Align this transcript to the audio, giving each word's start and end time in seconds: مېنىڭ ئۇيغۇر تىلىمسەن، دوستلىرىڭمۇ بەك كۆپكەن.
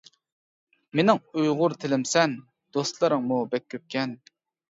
مېنىڭ 0.99 1.19
ئۇيغۇر 1.41 1.75
تىلىمسەن، 1.83 2.35
دوستلىرىڭمۇ 2.77 3.37
بەك 3.55 3.67
كۆپكەن. 3.75 4.19